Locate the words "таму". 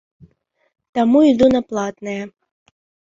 0.99-1.19